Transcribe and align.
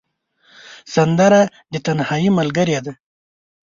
سندره 0.95 1.41
د 1.71 1.73
تنهايي 1.85 2.29
ملګرې 2.39 2.77
ده 2.85 2.93